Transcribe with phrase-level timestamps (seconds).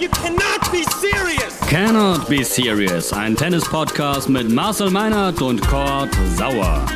[0.00, 1.58] You cannot be serious!
[1.68, 6.86] Cannot Be Serious, ein Tennis-Podcast mit Marcel Meinert und Kurt Sauer.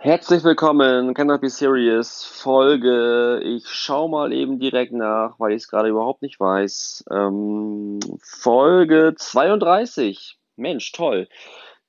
[0.00, 5.68] Herzlich willkommen, Cannot Be Serious, Folge, ich schau mal eben direkt nach, weil ich es
[5.68, 7.04] gerade überhaupt nicht weiß.
[7.10, 10.39] Ähm, Folge 32.
[10.60, 11.28] Mensch, toll.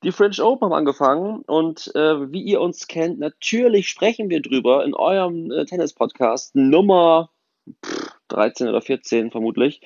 [0.04, 4.83] Die French Open haben angefangen und äh, wie ihr uns kennt, natürlich sprechen wir drüber
[4.83, 7.29] in eurem äh, Tennis-Podcast Nummer
[7.86, 9.82] pff, 13 oder 14 vermutlich.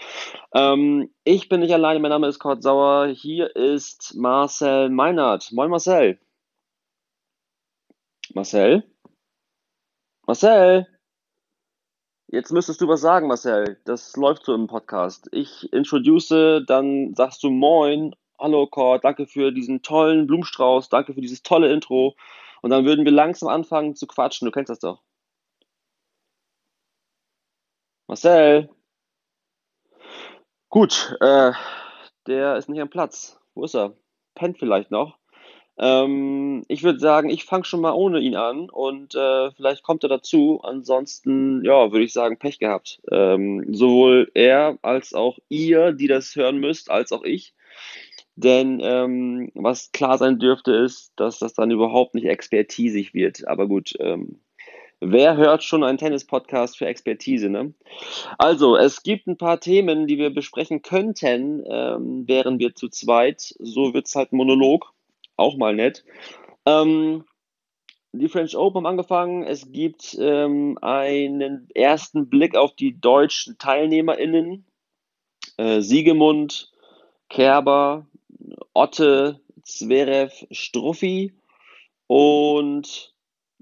[0.53, 5.51] Ähm, ich bin nicht alleine, mein Name ist Kurt Sauer, hier ist Marcel Meinert.
[5.51, 6.17] Moin Marcel.
[8.33, 8.83] Marcel?
[10.25, 10.87] Marcel?
[12.27, 13.79] Jetzt müsstest du was sagen, Marcel.
[13.85, 15.27] Das läuft so im Podcast.
[15.31, 21.21] Ich introduce, dann sagst du Moin, hallo Kurt, danke für diesen tollen Blumenstrauß, danke für
[21.21, 22.15] dieses tolle Intro.
[22.61, 24.45] Und dann würden wir langsam anfangen zu quatschen.
[24.45, 25.01] Du kennst das doch.
[28.07, 28.69] Marcel?
[30.69, 31.51] Gut, äh,
[32.27, 33.39] der ist nicht am Platz.
[33.53, 33.93] Wo ist er?
[34.35, 35.17] Pennt vielleicht noch.
[35.77, 40.03] Ähm, ich würde sagen, ich fange schon mal ohne ihn an und äh, vielleicht kommt
[40.03, 40.61] er dazu.
[40.63, 43.01] Ansonsten, ja, würde ich sagen, Pech gehabt.
[43.11, 47.53] Ähm, sowohl er als auch ihr, die das hören müsst, als auch ich.
[48.35, 53.47] Denn ähm, was klar sein dürfte, ist, dass das dann überhaupt nicht expertisig wird.
[53.47, 54.41] Aber gut, ähm,
[54.99, 57.49] wer hört schon einen Tennis-Podcast für Expertise?
[57.49, 57.73] Ne?
[58.37, 63.55] Also, es gibt ein paar Themen, die wir besprechen könnten, ähm, wären wir zu zweit.
[63.59, 64.93] So wird es halt ein Monolog
[65.37, 66.03] auch mal nett.
[66.65, 67.23] Ähm,
[68.11, 69.43] die French Open haben angefangen.
[69.43, 74.65] Es gibt ähm, einen ersten Blick auf die deutschen TeilnehmerInnen.
[75.57, 76.71] Äh, Siegemund,
[77.29, 78.07] Kerber,
[78.73, 81.33] Otte, Zverev, Struffi
[82.07, 83.13] und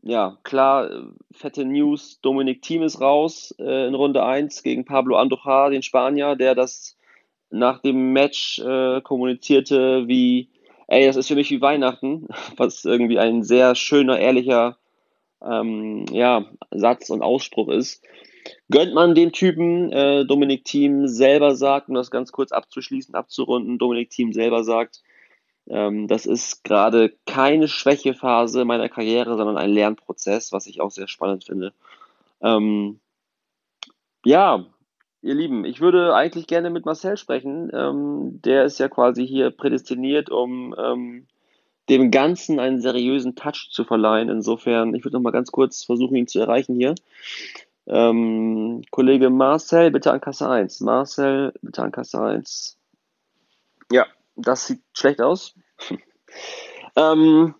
[0.01, 5.69] ja, klar, fette News, Dominik Thiem ist raus äh, in Runde 1 gegen Pablo Andujar,
[5.69, 6.97] den Spanier, der das
[7.49, 10.49] nach dem Match äh, kommunizierte, wie
[10.87, 12.27] ey, das ist für mich wie Weihnachten,
[12.57, 14.77] was irgendwie ein sehr schöner, ehrlicher
[15.41, 18.03] ähm, ja, Satz und Ausspruch ist.
[18.69, 23.77] Gönnt man dem Typen, äh, Dominik Thiem selber sagt, um das ganz kurz abzuschließen, abzurunden,
[23.77, 25.01] Dominik Thiem selber sagt,
[25.67, 31.07] ähm, das ist gerade keine Schwächephase meiner Karriere, sondern ein Lernprozess, was ich auch sehr
[31.07, 31.73] spannend finde.
[32.41, 32.99] Ähm,
[34.25, 34.65] ja,
[35.23, 37.71] Ihr Lieben, ich würde eigentlich gerne mit Marcel sprechen.
[37.73, 41.27] Ähm, der ist ja quasi hier prädestiniert, um ähm,
[41.87, 44.27] dem Ganzen einen seriösen Touch zu verleihen.
[44.27, 46.95] Insofern, ich würde noch mal ganz kurz versuchen, ihn zu erreichen hier.
[47.85, 50.81] Ähm, Kollege Marcel, bitte an Kasse 1.
[50.81, 52.77] Marcel, bitte an Kasse 1.
[53.91, 55.55] Ja, das sieht schlecht aus.
[56.95, 57.55] ähm,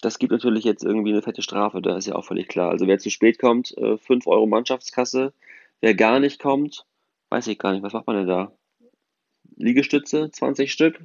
[0.00, 2.70] das gibt natürlich jetzt irgendwie eine fette Strafe, da ist ja auch völlig klar.
[2.70, 5.32] Also wer zu spät kommt, äh, 5 Euro Mannschaftskasse.
[5.80, 6.86] Wer gar nicht kommt,
[7.30, 8.52] weiß ich gar nicht, was macht man denn da?
[9.56, 11.00] Liegestütze, 20 Stück?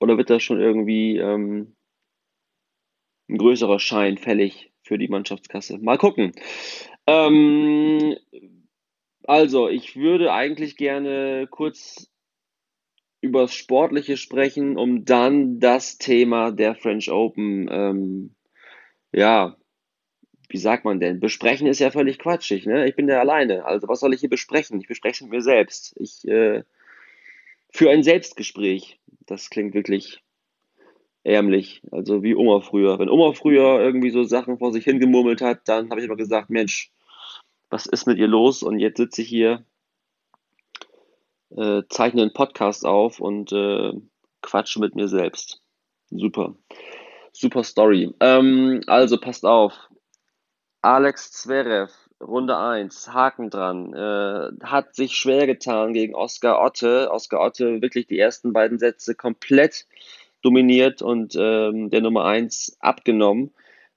[0.00, 1.74] Oder wird da schon irgendwie ähm,
[3.28, 5.78] ein größerer Schein fällig für die Mannschaftskasse?
[5.78, 6.32] Mal gucken.
[7.06, 8.16] Ähm,
[9.24, 12.10] also, ich würde eigentlich gerne kurz
[13.20, 18.34] über das Sportliche sprechen, um dann das Thema der French Open ähm,
[19.12, 19.56] ja,
[20.48, 21.20] wie sagt man denn?
[21.20, 22.88] Besprechen ist ja völlig quatschig, ne?
[22.88, 23.64] Ich bin ja alleine.
[23.64, 24.80] Also was soll ich hier besprechen?
[24.80, 25.94] Ich bespreche es mit mir selbst.
[25.96, 26.62] Ich äh,
[27.70, 28.98] für ein Selbstgespräch.
[29.26, 30.22] Das klingt wirklich
[31.24, 31.82] ärmlich.
[31.90, 32.98] Also wie Oma früher.
[32.98, 36.50] Wenn Oma früher irgendwie so Sachen vor sich hingemurmelt hat, dann habe ich immer gesagt,
[36.50, 36.90] Mensch,
[37.70, 38.62] was ist mit ihr los?
[38.62, 39.64] Und jetzt sitze ich hier,
[41.50, 43.92] äh, zeichne einen Podcast auf und äh,
[44.42, 45.60] quatsche mit mir selbst.
[46.10, 46.54] Super.
[47.32, 48.14] Super Story.
[48.20, 49.74] Ähm, also passt auf.
[50.80, 57.10] Alex Zverev, Runde 1, Haken dran, äh, hat sich schwer getan gegen Oscar Otte.
[57.10, 59.86] Oscar Otte wirklich die ersten beiden Sätze komplett
[60.42, 63.50] dominiert und ähm, der Nummer 1 abgenommen.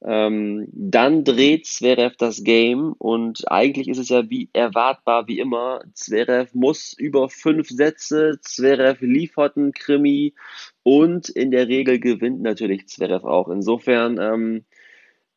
[0.03, 5.83] Ähm, dann dreht Zverev das Game und eigentlich ist es ja wie erwartbar wie immer.
[5.93, 10.33] Zverev muss über fünf Sätze, Zverev liefert einen Krimi
[10.81, 13.47] und in der Regel gewinnt natürlich Zverev auch.
[13.49, 14.65] Insofern ähm,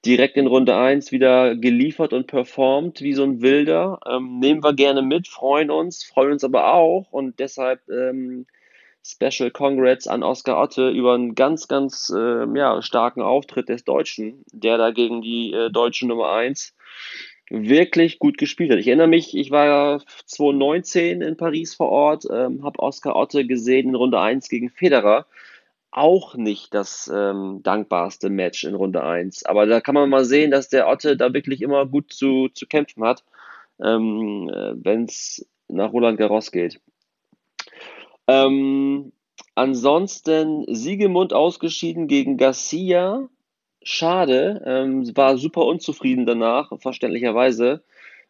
[0.07, 4.01] direkt in Runde 1 wieder geliefert und performt wie so ein Wilder.
[4.09, 8.47] Ähm, nehmen wir gerne mit, freuen uns, freuen uns aber auch und deshalb ähm,
[9.07, 14.45] Special Congrats an Oscar Otte über einen ganz, ganz äh, ja, starken Auftritt des Deutschen,
[14.51, 16.75] der da gegen die äh, deutsche Nummer 1
[17.51, 18.79] wirklich gut gespielt hat.
[18.79, 23.47] Ich erinnere mich, ich war ja 2019 in Paris vor Ort, ähm, habe Oscar Otte
[23.47, 25.27] gesehen in Runde 1 gegen Federer.
[25.91, 29.45] Auch nicht das ähm, dankbarste Match in Runde 1.
[29.45, 32.67] Aber da kann man mal sehen, dass der Otte da wirklich immer gut zu, zu
[32.67, 33.23] kämpfen hat,
[33.81, 36.81] ähm, äh, wenn es nach Roland Garros geht.
[38.27, 39.13] Ähm,
[39.55, 43.29] ansonsten Siegemund ausgeschieden gegen Garcia
[43.85, 47.85] schade, ähm, war super unzufrieden danach, verständlicherweise.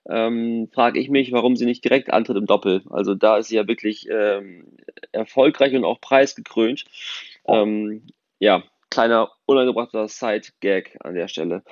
[0.06, 2.82] Ähm, frage ich mich, warum sie nicht direkt antritt im Doppel.
[2.90, 4.66] Also da ist sie ja wirklich ähm,
[5.12, 6.84] erfolgreich und auch preisgekrönt.
[7.46, 8.02] Ähm,
[8.38, 11.62] ja, kleiner unangebrachter Side-Gag an der Stelle.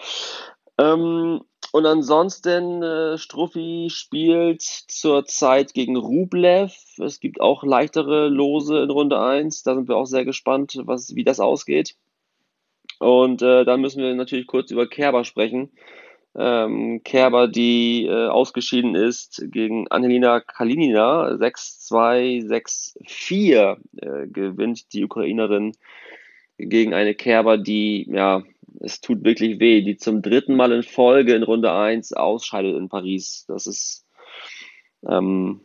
[0.78, 1.42] Ähm,
[1.72, 6.74] und ansonsten, äh, Struffi spielt zurzeit gegen Rublev.
[6.98, 9.62] Es gibt auch leichtere Lose in Runde 1.
[9.62, 11.96] Da sind wir auch sehr gespannt, was, wie das ausgeht.
[12.98, 15.70] Und äh, dann müssen wir natürlich kurz über Kerber sprechen.
[16.34, 22.46] Ähm, Kerber, die äh, ausgeschieden ist gegen Angelina Kalinina, 6-2,
[23.06, 25.72] 6-4 äh, gewinnt die Ukrainerin
[26.58, 28.42] gegen eine Kerber, die, ja,
[28.80, 32.88] es tut wirklich weh, die zum dritten Mal in Folge in Runde 1 ausscheidet in
[32.88, 33.44] Paris.
[33.48, 34.06] Das ist,
[35.08, 35.60] ähm,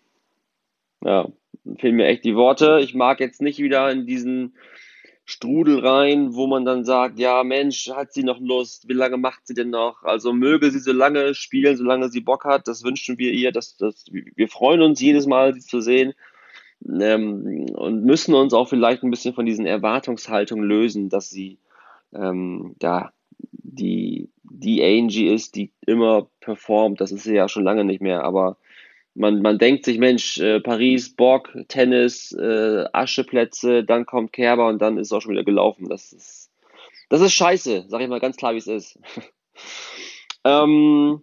[1.04, 1.27] ja,
[1.77, 2.80] fehlen mir echt die Worte.
[2.81, 4.56] Ich mag jetzt nicht wieder in diesen
[5.25, 8.88] Strudel rein, wo man dann sagt, ja Mensch, hat sie noch Lust?
[8.88, 10.04] Wie lange macht sie denn noch?
[10.04, 12.68] Also möge sie so lange spielen, solange sie Bock hat.
[12.68, 13.51] Das wünschen wir ihr.
[13.51, 16.13] Das, das, wir freuen uns jedes Mal, sie zu sehen.
[16.88, 21.57] Ähm, und müssen uns auch vielleicht ein bisschen von diesen Erwartungshaltungen lösen, dass sie
[22.13, 27.01] ähm, da die, die Angie ist, die immer performt.
[27.01, 28.57] Das ist sie ja schon lange nicht mehr, aber
[29.18, 34.80] man, man denkt sich, Mensch, äh, Paris, Bock, Tennis, äh, Ascheplätze, dann kommt Kerber und
[34.80, 35.89] dann ist es auch schon wieder gelaufen.
[35.89, 36.51] Das ist,
[37.09, 39.00] das ist scheiße, sag ich mal ganz klar, wie es ist.
[40.44, 41.21] ähm,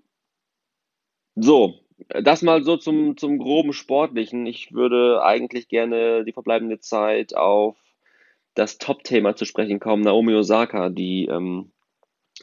[1.36, 1.74] so,
[2.08, 4.46] das mal so zum, zum groben Sportlichen.
[4.46, 7.76] Ich würde eigentlich gerne die verbleibende Zeit auf
[8.54, 11.72] das Top-Thema zu sprechen kommen, Naomi Osaka, die ähm,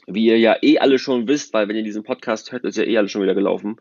[0.06, 2.84] wie ihr ja eh alle schon wisst, weil wenn ihr diesen Podcast hört, ist ja
[2.84, 3.76] eh alles schon wieder gelaufen.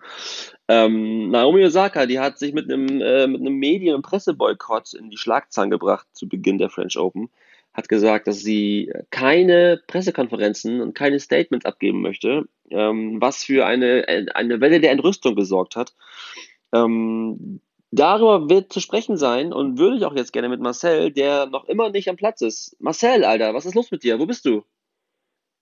[0.67, 5.09] Ähm, Naomi Osaka, die hat sich mit einem, äh, mit einem Medien- und Presseboykott in
[5.09, 7.29] die Schlagzeilen gebracht zu Beginn der French Open.
[7.73, 14.05] Hat gesagt, dass sie keine Pressekonferenzen und keine Statements abgeben möchte, ähm, was für eine,
[14.35, 15.95] eine Welle der Entrüstung gesorgt hat.
[16.73, 17.61] Ähm,
[17.91, 21.65] darüber wird zu sprechen sein und würde ich auch jetzt gerne mit Marcel, der noch
[21.65, 22.75] immer nicht am Platz ist.
[22.79, 24.19] Marcel, Alter, was ist los mit dir?
[24.19, 24.63] Wo bist du?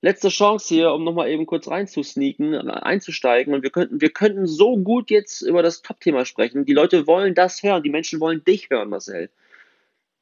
[0.01, 3.53] letzte Chance hier, um nochmal eben kurz reinzusneaken, einzusteigen.
[3.53, 6.65] Und wir könnten, wir könnten so gut jetzt über das Top-Thema sprechen.
[6.65, 7.83] Die Leute wollen das hören.
[7.83, 9.29] Die Menschen wollen dich hören, Marcel.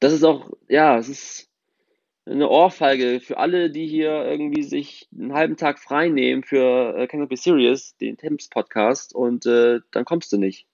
[0.00, 1.50] Das ist auch, ja, es ist
[2.26, 7.06] eine Ohrfeige für alle, die hier irgendwie sich einen halben Tag frei nehmen für äh,
[7.06, 10.67] Can Be Serious, den Temps Podcast, und äh, dann kommst du nicht.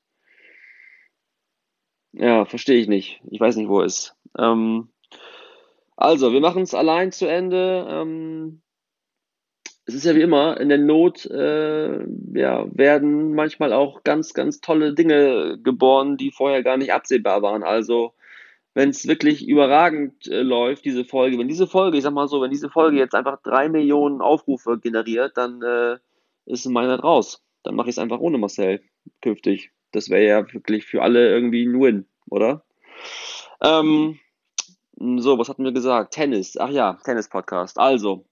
[2.16, 3.20] Ja, verstehe ich nicht.
[3.30, 4.16] Ich weiß nicht, wo es ist.
[4.38, 4.88] Ähm,
[5.96, 7.86] also, wir machen es allein zu Ende.
[7.88, 8.62] Ähm,
[9.86, 11.98] es ist ja wie immer, in der Not äh,
[12.34, 17.62] ja, werden manchmal auch ganz, ganz tolle Dinge geboren, die vorher gar nicht absehbar waren.
[17.62, 18.14] Also
[18.72, 22.40] wenn es wirklich überragend äh, läuft, diese Folge, wenn diese Folge, ich sag mal so,
[22.40, 25.98] wenn diese Folge jetzt einfach drei Millionen Aufrufe generiert, dann äh,
[26.46, 27.42] ist meiner raus.
[27.62, 28.82] Dann mache ich es einfach ohne Marcel
[29.20, 29.70] künftig.
[29.94, 32.64] Das wäre ja wirklich für alle irgendwie ein Win, oder?
[33.62, 34.18] Ähm,
[34.96, 36.14] so, was hatten wir gesagt?
[36.14, 36.56] Tennis.
[36.56, 37.78] Ach ja, Tennis-Podcast.
[37.78, 38.24] Also,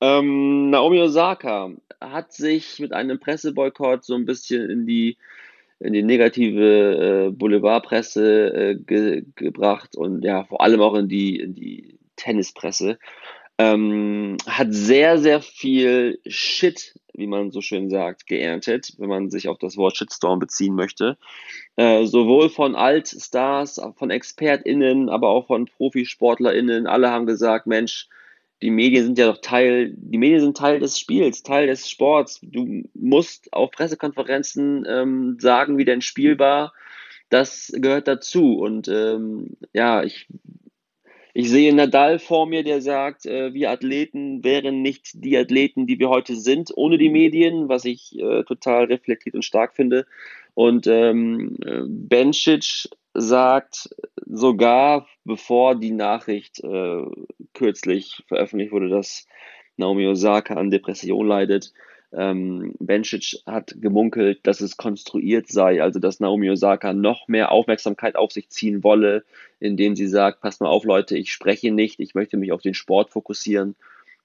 [0.00, 5.16] ähm, Naomi Osaka hat sich mit einem Presseboykott so ein bisschen in die,
[5.80, 11.38] in die negative äh, Boulevardpresse äh, ge gebracht und ja, vor allem auch in die,
[11.38, 12.98] in die Tennispresse.
[13.58, 19.48] Ähm, hat sehr, sehr viel Shit, wie man so schön sagt, geerntet, wenn man sich
[19.48, 21.16] auf das Wort Shitstorm beziehen möchte.
[21.76, 26.86] Äh, sowohl von Altstars, von ExpertInnen, aber auch von ProfisportlerInnen.
[26.86, 28.08] Alle haben gesagt, Mensch,
[28.62, 32.40] die Medien sind ja doch Teil, die Medien sind Teil des Spiels, Teil des Sports.
[32.42, 36.72] Du musst auf Pressekonferenzen ähm, sagen, wie dein Spiel war.
[37.28, 38.58] Das gehört dazu.
[38.58, 40.28] Und ähm, ja, ich,
[41.34, 45.98] ich sehe Nadal vor mir, der sagt, äh, wir Athleten wären nicht die Athleten, die
[45.98, 50.06] wir heute sind, ohne die Medien, was ich äh, total reflektiert und stark finde.
[50.54, 51.56] Und ähm,
[51.88, 53.88] Bencic sagt
[54.24, 57.02] sogar, bevor die Nachricht äh,
[57.52, 59.26] kürzlich veröffentlicht wurde, dass
[59.76, 61.72] Naomi Osaka an Depression leidet,
[62.16, 68.16] ähm, Bencic hat gemunkelt, dass es konstruiert sei, also dass Naomi Osaka noch mehr Aufmerksamkeit
[68.16, 69.24] auf sich ziehen wolle,
[69.60, 72.74] indem sie sagt, pass mal auf Leute, ich spreche nicht, ich möchte mich auf den
[72.74, 73.76] Sport fokussieren.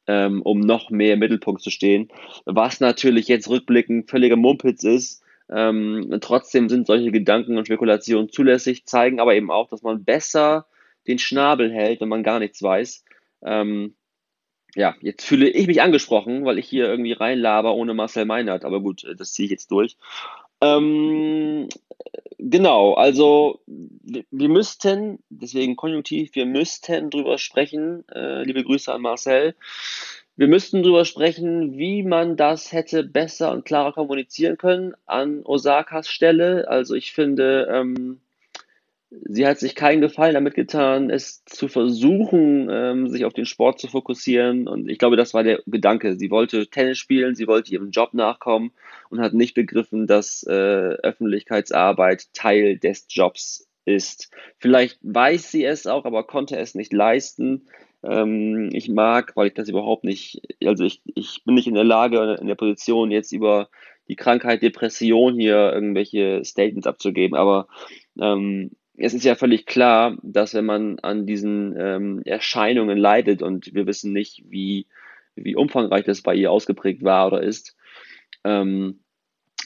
[0.10, 2.10] ähm, um noch mehr im Mittelpunkt zu stehen.
[2.46, 5.24] Was natürlich jetzt rückblickend völliger Mumpitz ist.
[5.51, 10.65] Ähm, trotzdem sind solche Gedanken und Spekulationen zulässig, zeigen aber eben auch, dass man besser
[11.08, 13.03] den Schnabel hält, wenn man gar nichts weiß.
[13.43, 13.96] Ähm,
[14.76, 18.82] ja, jetzt fühle ich mich angesprochen, weil ich hier irgendwie reinlaber ohne Marcel Meinert, aber
[18.82, 19.98] gut, das ziehe ich jetzt durch.
[20.62, 21.70] Ähm,
[22.38, 29.56] genau, also wir müssten, deswegen konjunktiv, wir müssten drüber sprechen, äh, liebe Grüße an Marcel,
[30.36, 36.08] wir müssten drüber sprechen, wie man das hätte besser und klarer kommunizieren können an Osakas
[36.08, 36.70] Stelle.
[36.70, 38.22] Also ich finde, ähm,
[39.12, 43.80] sie hat sich keinen Gefallen damit getan, es zu versuchen, ähm, sich auf den Sport
[43.80, 44.68] zu fokussieren.
[44.68, 46.16] Und ich glaube, das war der Gedanke.
[46.16, 48.72] Sie wollte Tennis spielen, sie wollte ihrem Job nachkommen
[49.10, 54.32] und hat nicht begriffen, dass äh, Öffentlichkeitsarbeit Teil des Jobs ist.
[54.60, 57.68] Vielleicht weiß sie es auch, aber konnte es nicht leisten.
[58.04, 61.84] Ähm, ich mag, weil ich das überhaupt nicht, also ich, ich bin nicht in der
[61.84, 63.70] Lage, in der Position jetzt über
[64.08, 67.68] die Krankheit Depression hier irgendwelche Statements abzugeben, aber
[68.20, 73.74] ähm, es ist ja völlig klar, dass wenn man an diesen ähm, Erscheinungen leidet und
[73.74, 74.88] wir wissen nicht, wie,
[75.36, 77.75] wie umfangreich das bei ihr ausgeprägt war oder ist,
[78.44, 79.00] ähm,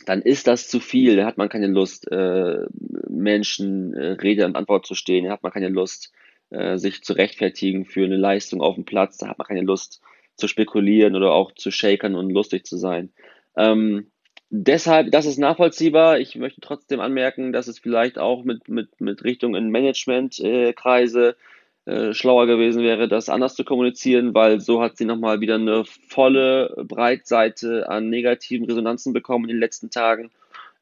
[0.05, 1.15] dann ist das zu viel.
[1.15, 2.65] Da hat man keine Lust, äh,
[3.09, 5.25] Menschen äh, Rede und Antwort zu stehen.
[5.25, 6.11] Da hat man keine Lust,
[6.49, 9.17] äh, sich zu rechtfertigen für eine Leistung auf dem Platz.
[9.17, 10.01] Da hat man keine Lust
[10.35, 13.13] zu spekulieren oder auch zu shakern und lustig zu sein.
[13.55, 14.11] Ähm,
[14.55, 16.19] Deshalb, das ist nachvollziehbar.
[16.19, 21.35] Ich möchte trotzdem anmerken, dass es vielleicht auch mit, mit, mit Richtung in Managementkreise
[21.85, 25.85] äh, schlauer gewesen wäre, das anders zu kommunizieren, weil so hat sie nochmal wieder eine
[25.85, 30.29] volle Breitseite an negativen Resonanzen bekommen in den letzten Tagen,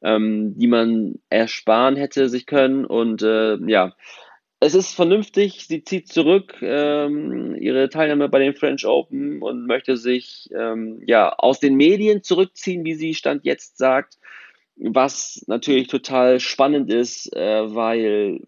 [0.02, 2.84] ähm, die man ersparen hätte sich können.
[2.84, 3.94] Und äh, ja,
[4.62, 9.96] es ist vernünftig, sie zieht zurück ähm, ihre Teilnahme bei den French Open und möchte
[9.96, 14.18] sich ähm, ja aus den Medien zurückziehen, wie sie Stand jetzt sagt,
[14.76, 18.42] was natürlich total spannend ist, äh, weil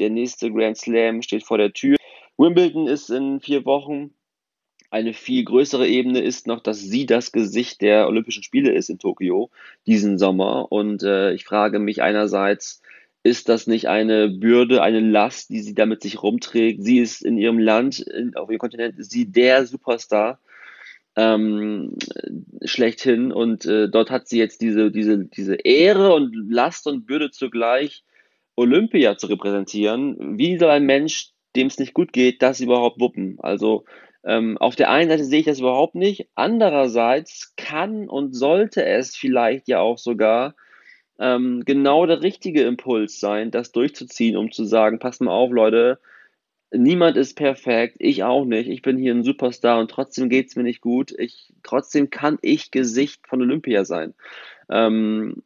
[0.00, 1.96] der nächste Grand Slam steht vor der Tür.
[2.36, 4.12] Wimbledon ist in vier Wochen.
[4.90, 8.98] Eine viel größere Ebene ist noch, dass sie das Gesicht der Olympischen Spiele ist in
[8.98, 9.50] Tokio
[9.86, 10.72] diesen Sommer.
[10.72, 12.82] Und äh, ich frage mich einerseits,
[13.22, 16.82] ist das nicht eine Bürde, eine Last, die sie damit sich rumträgt?
[16.82, 20.38] Sie ist in ihrem Land, in, auf ihrem Kontinent, ist sie der Superstar
[21.16, 21.96] ähm,
[22.64, 27.30] schlechthin und äh, dort hat sie jetzt diese, diese, diese Ehre und Last und Bürde
[27.30, 28.04] zugleich,
[28.56, 30.38] Olympia zu repräsentieren.
[30.38, 33.36] Wie soll ein Mensch, dem es nicht gut geht, das überhaupt wuppen?
[33.40, 33.84] Also
[34.24, 39.16] ähm, auf der einen Seite sehe ich das überhaupt nicht, andererseits kann und sollte es
[39.16, 40.54] vielleicht ja auch sogar
[41.20, 46.00] ähm, genau der richtige Impuls sein, das durchzuziehen, um zu sagen, passt mal auf, Leute,
[46.72, 50.56] niemand ist perfekt, ich auch nicht, ich bin hier ein Superstar und trotzdem geht es
[50.56, 54.14] mir nicht gut, ich, trotzdem kann ich Gesicht von Olympia sein.
[54.70, 55.42] Ähm,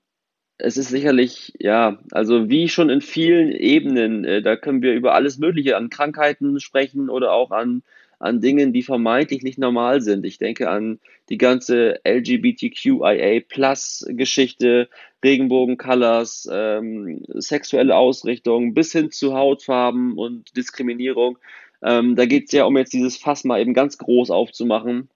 [0.58, 5.14] es ist sicherlich, ja, also wie schon in vielen Ebenen, äh, da können wir über
[5.14, 7.82] alles Mögliche an Krankheiten sprechen oder auch an
[8.18, 10.24] an Dingen, die vermeintlich nicht normal sind.
[10.24, 14.88] Ich denke an die ganze LGBTQIA-Plus-Geschichte,
[15.24, 21.38] Regenbogen-Colors, ähm, sexuelle Ausrichtung bis hin zu Hautfarben und Diskriminierung.
[21.82, 25.08] Ähm, da geht es ja um jetzt dieses Fass mal eben ganz groß aufzumachen.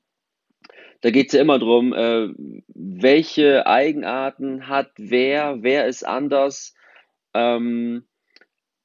[1.01, 2.29] Da geht es ja immer darum, äh,
[2.69, 6.75] welche Eigenarten hat wer, wer ist anders.
[7.35, 8.05] Ähm,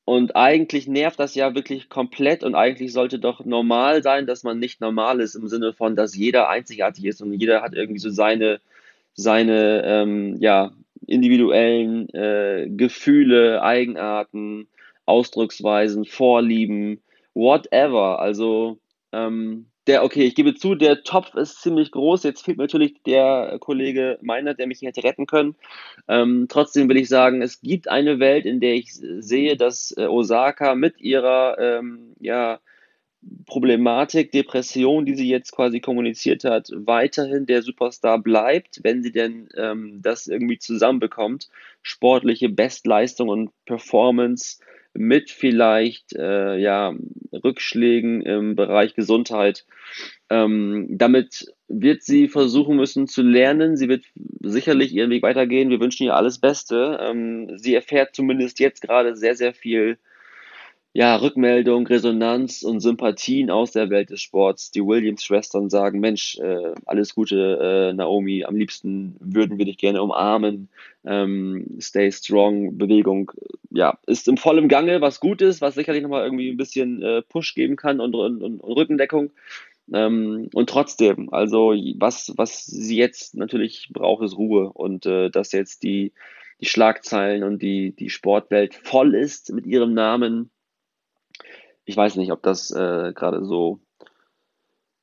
[0.06, 4.60] und eigentlich nervt das ja wirklich komplett und eigentlich sollte doch normal sein, dass man
[4.60, 8.10] nicht normal ist im Sinne von, dass jeder einzigartig ist und jeder hat irgendwie so
[8.10, 8.60] seine,
[9.14, 10.74] seine ähm, ja,
[11.08, 14.68] individuellen äh, Gefühle, Eigenarten,
[15.06, 17.02] Ausdrucksweisen, Vorlieben,
[17.34, 18.20] whatever.
[18.20, 18.80] Also
[19.14, 22.24] ähm, der, okay, ich gebe zu, der Topf ist ziemlich groß.
[22.24, 25.56] Jetzt fehlt mir natürlich der Kollege Meiner, der mich hätte retten können.
[26.08, 30.06] Ähm, trotzdem will ich sagen, es gibt eine Welt, in der ich sehe, dass äh,
[30.06, 32.60] Osaka mit ihrer ähm, ja,
[33.46, 39.50] Problematik, Depression, die sie jetzt quasi kommuniziert hat, weiterhin der Superstar bleibt, wenn sie denn
[39.56, 41.50] ähm, das irgendwie zusammenbekommt.
[41.82, 44.60] Sportliche Bestleistung und Performance
[44.94, 46.94] mit vielleicht äh, ja,
[47.32, 49.66] Rückschlägen im Bereich Gesundheit.
[50.30, 53.76] Ähm, damit wird sie versuchen müssen zu lernen.
[53.76, 54.06] Sie wird
[54.42, 55.70] sicherlich ihren Weg weitergehen.
[55.70, 57.00] Wir wünschen ihr alles Beste.
[57.02, 59.98] Ähm, sie erfährt zumindest jetzt gerade sehr, sehr viel
[60.96, 64.70] ja, Rückmeldung, Resonanz und Sympathien aus der Welt des Sports.
[64.70, 70.04] Die Williams-Schwestern sagen, Mensch, äh, alles Gute, äh, Naomi, am liebsten würden wir dich gerne
[70.04, 70.70] umarmen.
[71.04, 73.32] Ähm, stay strong, Bewegung,
[73.72, 77.24] ja, ist im vollen Gange, was gut ist, was sicherlich nochmal irgendwie ein bisschen äh,
[77.24, 79.32] Push geben kann und, und, und Rückendeckung.
[79.92, 85.52] Ähm, und trotzdem, also was, was sie jetzt natürlich braucht, ist Ruhe und äh, dass
[85.54, 86.14] jetzt die,
[86.62, 90.52] die Schlagzeilen und die, die Sportwelt voll ist mit ihrem Namen.
[91.86, 93.80] Ich weiß nicht, ob das äh, gerade so,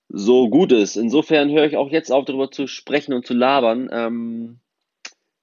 [0.09, 0.97] so gut ist.
[0.97, 3.89] Insofern höre ich auch jetzt auf, darüber zu sprechen und zu labern.
[3.93, 4.61] Ähm,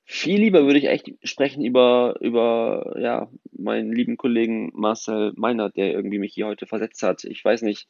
[0.04, 5.92] viel lieber würde ich echt sprechen über, über ja, meinen lieben Kollegen Marcel Meinert, der
[5.92, 7.24] irgendwie mich hier heute versetzt hat.
[7.26, 7.88] Ich weiß nicht,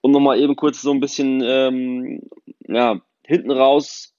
[0.00, 2.22] um nochmal eben kurz so ein bisschen ähm,
[2.66, 4.14] ja, hinten raus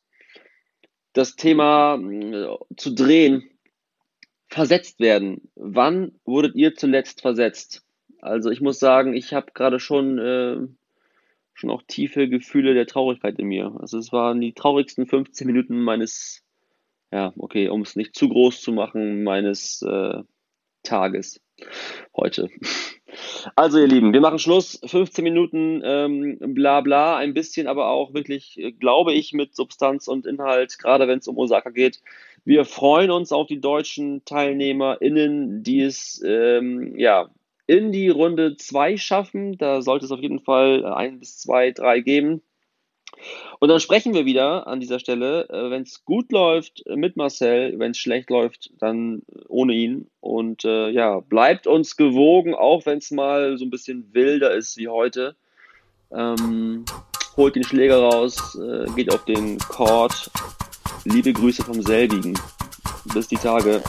[1.13, 3.49] das Thema äh, zu drehen,
[4.47, 5.49] versetzt werden.
[5.55, 7.83] Wann wurdet ihr zuletzt versetzt?
[8.21, 10.57] Also ich muss sagen, ich habe gerade schon, äh,
[11.53, 13.75] schon auch tiefe Gefühle der Traurigkeit in mir.
[13.79, 16.43] Also es waren die traurigsten 15 Minuten meines,
[17.11, 20.21] ja, okay, um es nicht zu groß zu machen, meines äh,
[20.83, 21.41] Tages
[22.15, 22.49] heute.
[23.57, 24.79] Also ihr Lieben, wir machen Schluss.
[24.85, 30.07] 15 Minuten ähm, bla bla, ein bisschen aber auch wirklich, äh, glaube ich, mit Substanz
[30.07, 31.99] und Inhalt, gerade wenn es um Osaka geht.
[32.45, 37.29] Wir freuen uns auf die deutschen TeilnehmerInnen, die es ähm, ja,
[37.71, 39.57] in die Runde 2 schaffen.
[39.57, 42.41] Da sollte es auf jeden Fall ein bis zwei, drei geben.
[43.59, 47.79] Und dann sprechen wir wieder an dieser Stelle, äh, wenn es gut läuft mit Marcel,
[47.79, 50.09] wenn es schlecht läuft, dann ohne ihn.
[50.19, 54.75] Und äh, ja, bleibt uns gewogen, auch wenn es mal so ein bisschen wilder ist
[54.75, 55.37] wie heute.
[56.11, 56.83] Ähm,
[57.37, 60.29] holt den Schläger raus, äh, geht auf den Court.
[61.05, 62.37] Liebe Grüße vom selbigen.
[63.13, 63.81] Bis die Tage.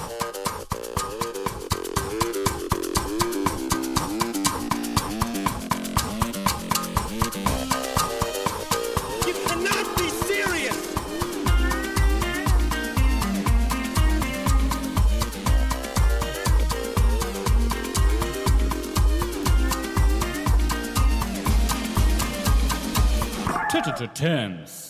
[24.23, 24.82] terms.